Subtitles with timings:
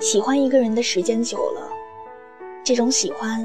[0.00, 1.68] 喜欢一个人的时间久了，
[2.62, 3.44] 这种喜欢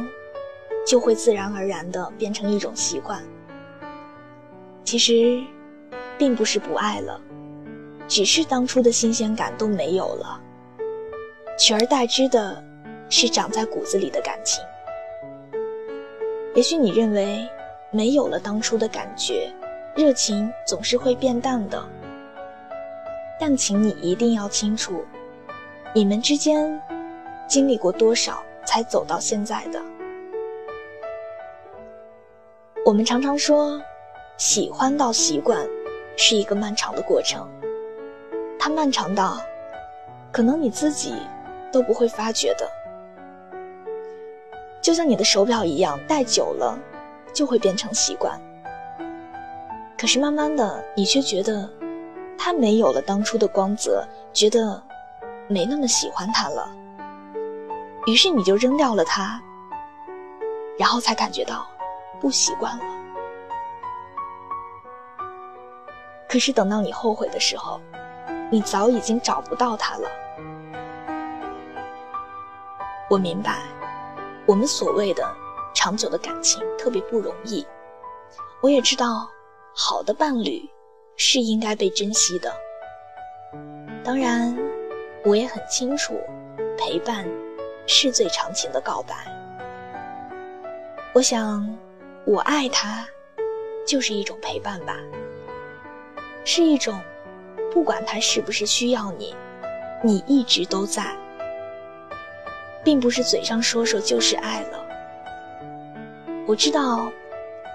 [0.86, 3.20] 就会自然而然的变成一种习惯。
[4.84, 5.42] 其实，
[6.16, 7.20] 并不是不爱了，
[8.08, 10.40] 只是当初的新鲜感都没有了，
[11.58, 12.64] 取而代之的
[13.10, 14.64] 是长在骨子里的感情。
[16.54, 17.50] 也许你认为
[17.90, 19.52] 没有了当初的感觉，
[19.96, 21.84] 热情总是会变淡的，
[23.40, 25.04] 但请你一定要清楚，
[25.96, 26.82] 你们之间
[27.48, 29.80] 经历过多少才走到现在的。
[32.86, 33.82] 我们常常说。
[34.36, 35.66] 喜欢到习惯，
[36.18, 37.48] 是一个漫长的过程。
[38.58, 39.38] 它漫长到，
[40.32, 41.14] 可能你自己
[41.72, 42.68] 都不会发觉的。
[44.82, 46.78] 就像你的手表一样，戴久了
[47.32, 48.42] 就会变成习惯。
[50.00, 51.70] 可是慢慢的，你却觉得
[52.36, 54.82] 它没有了当初的光泽，觉得
[55.54, 56.76] 没那么喜欢他了。
[58.08, 59.40] 于是你就扔掉了他，
[60.78, 61.66] 然后才感觉到
[62.20, 62.84] 不习惯了。
[66.28, 67.80] 可是等到你后悔的时候，
[68.52, 70.10] 你早已经找不到他了。
[73.10, 73.62] 我明白，
[74.48, 75.24] 我们所谓的
[75.76, 77.66] 长久的感情特别不容易。
[78.62, 79.30] 我也知道，
[79.76, 80.68] 好的伴侣
[81.16, 82.52] 是应该被珍惜的。
[84.04, 84.58] 当然，
[85.26, 86.20] 我也很清楚，
[86.78, 87.26] 陪伴
[87.88, 89.16] 是最长情的告白。
[91.14, 91.78] 我想，
[92.26, 93.08] 我爱他，
[93.88, 94.98] 就是一种陪伴吧。
[96.44, 97.00] 是一种，
[97.72, 99.34] 不管他是不是需要你，
[100.04, 101.16] 你一直都在，
[102.84, 104.86] 并不是嘴上说说就是爱了。
[106.46, 107.10] 我知道，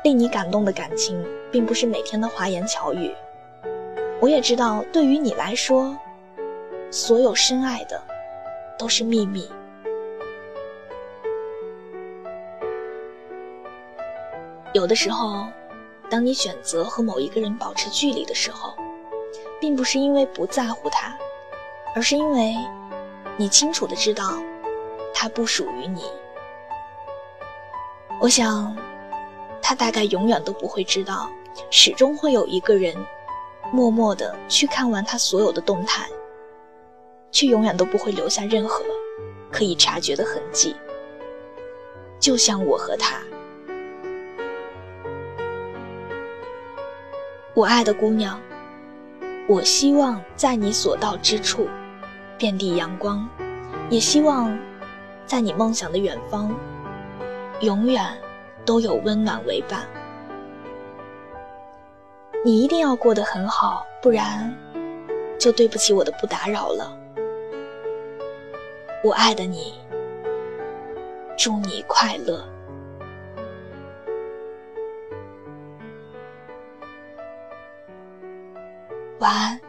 [0.05, 3.15] 令你感动的感情，并不是每天的花言巧语。
[4.21, 5.97] 我也知道，对于你来说，
[6.91, 8.03] 所有深爱的，
[8.79, 9.51] 都是秘密。
[14.73, 15.47] 有的时候。
[16.11, 18.75] 当你选择和某一个人保持距离的时候，
[19.61, 21.15] 并不是因为不在乎他，
[21.95, 22.57] 而是因为
[23.37, 24.43] 你清楚的知道
[25.13, 26.05] 他不属于你。
[28.19, 28.75] 我想，
[29.61, 31.29] 他大概永远都不会知道，
[31.71, 32.97] 始终会有一个人
[33.71, 36.09] 默默的去看完他所有的动态，
[37.31, 38.85] 却永远都不会留下任何
[39.51, 40.75] 可以察觉的痕迹。
[42.19, 43.21] 就像我和他。
[47.55, 48.41] 我爱的姑娘，
[49.49, 51.69] 我希望在你所到之处，
[52.37, 53.29] 遍地阳光，
[53.89, 54.57] 也希望
[55.27, 56.55] 在你梦想的远方，
[57.61, 58.05] 永远
[58.65, 59.87] 都有温暖为伴。
[62.45, 64.53] 你一定要过得很好，不然
[65.39, 66.98] 就对不起我的不打扰了。
[69.05, 69.75] 我爱的你，
[71.37, 72.45] 祝你快乐。
[79.21, 79.68] 晚安。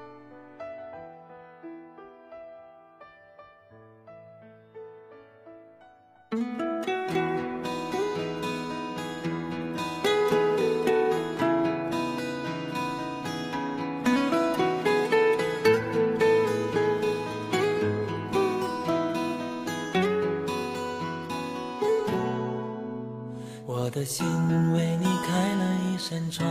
[23.99, 24.25] 的心
[24.71, 26.47] 为你开了一扇窗。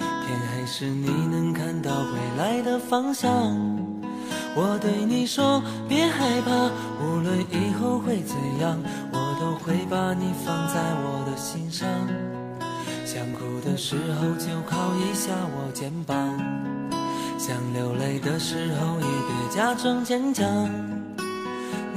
[0.00, 3.30] 天黑时，你能看到回来的方向。
[4.54, 6.70] 我对你说，别害怕，
[7.04, 11.86] 无论以后会怎样，我都会把你放在我的心上。
[13.04, 16.16] 想哭的时候就靠一下我肩膀，
[17.38, 20.46] 想流泪的时候也别假装坚强。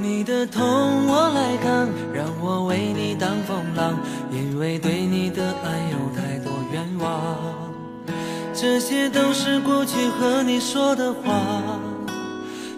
[0.02, 3.98] 你的痛我来扛，让我为你挡风浪，
[4.30, 7.36] 因为对你的爱有太多愿望。
[8.54, 11.78] 这些都是过去和你说的话，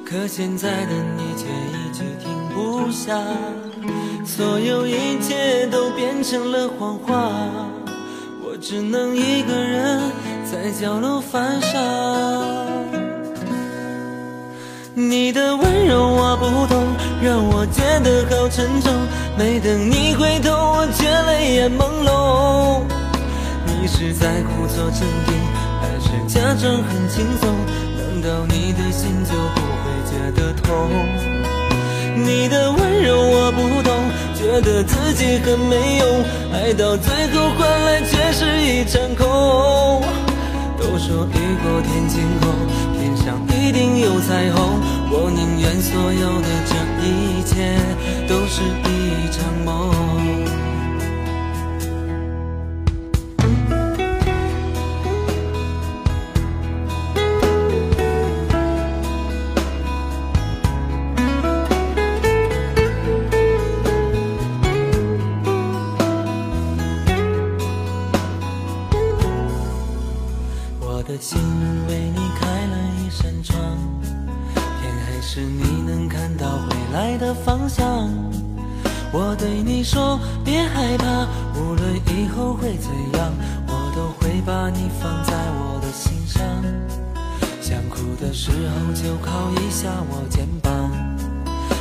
[0.05, 3.17] 可现在的你却一句听不下，
[4.25, 7.31] 所有一切都变成了谎话，
[8.45, 10.01] 我只能一个人
[10.45, 11.79] 在角落犯傻。
[14.95, 15.72] 你的温
[16.43, 16.83] 不懂，
[17.23, 18.93] 让我觉得好沉重，
[19.39, 22.83] 没等你回头，我却泪眼朦胧。
[23.65, 25.33] 你是在故作镇定。
[25.81, 27.49] 还是假装很轻松，
[27.97, 30.91] 难道你的心就不会觉得痛？
[32.17, 33.95] 你的温柔我不懂，
[34.35, 40.03] 觉得自己很没用，爱到最后换来却是一场空。
[40.77, 42.51] 都说雨过天晴后，
[42.99, 44.42] 天上一定有彩，
[45.93, 46.75] 所有的这
[47.07, 47.77] 一切
[48.27, 48.63] 都是
[75.25, 78.11] 是你能看到回来的方向。
[79.13, 83.33] 我对你说别害怕，无论以后会怎样，
[83.69, 86.43] 我都会把你放在我的心上。
[87.61, 90.91] 想哭的时候就靠一下我肩膀，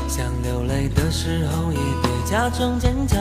[0.08, 3.20] 想流泪的时候也别假装坚强。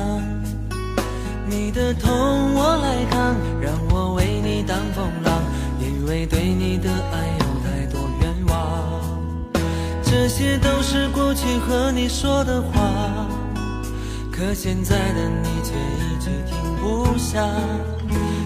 [1.48, 5.42] 你的痛我来扛，让我为你挡风浪。
[5.80, 8.99] 因为对你的爱有太多愿望，
[10.10, 12.80] 这些都是过去和你说的话，
[14.32, 17.46] 可现在的你却一直停不下，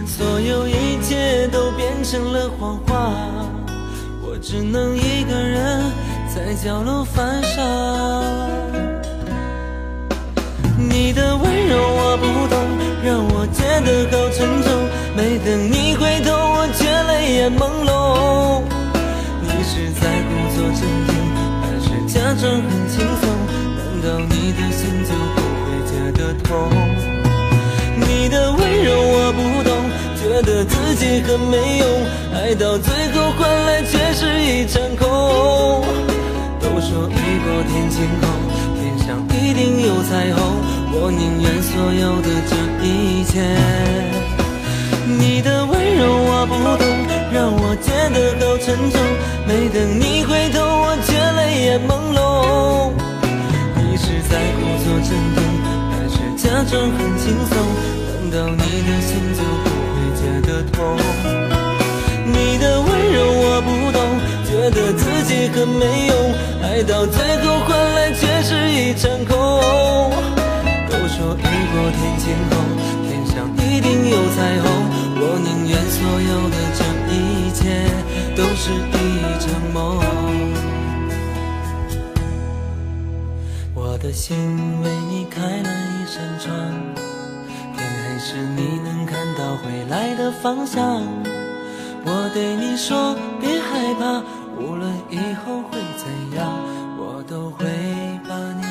[0.07, 3.15] 所有一切都变成了谎话，
[4.21, 5.91] 我只能一个人
[6.35, 7.63] 在角落犯傻。
[10.77, 12.59] 你的温柔我不懂，
[13.03, 14.71] 让我觉得好沉重。
[15.17, 18.04] 没等你回头，我却泪眼朦胧。
[22.45, 23.25] 很轻松？
[23.77, 26.53] 难道你的心就不会觉得痛？
[27.97, 29.71] 你的温柔我不懂，
[30.21, 31.89] 觉得自己很没用，
[32.35, 35.03] 爱到最后换来却是一场空。
[36.61, 37.13] 都说雨
[37.45, 38.29] 过天晴后，
[38.79, 40.39] 天上一定有彩虹，
[40.93, 42.53] 我宁愿所有的这
[42.85, 43.33] 一切。
[45.07, 46.53] 你的温柔我不
[46.83, 46.85] 懂，
[47.45, 48.97] 让我觉得好沉重。
[49.47, 52.91] 没等你回头，我却泪眼朦胧。
[53.77, 55.45] 你是在故作镇定，
[55.93, 57.53] 还是假装很轻松？
[58.09, 60.97] 难道你的心就不会觉得痛？
[62.25, 64.01] 你的温柔我不懂，
[64.49, 66.17] 觉得自己很没用，
[66.63, 67.61] 爱到最后
[84.05, 84.37] 的心
[84.83, 86.53] 为你开了一扇窗，
[87.75, 91.01] 天黑时你能看到回来的方向。
[92.05, 94.23] 我对你说别害怕，
[94.61, 96.53] 无论以后会怎样，
[96.99, 97.65] 我都会
[98.29, 98.64] 把你